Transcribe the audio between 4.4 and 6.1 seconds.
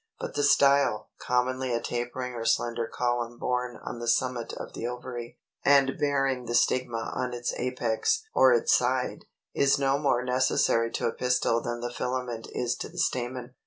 of the ovary, and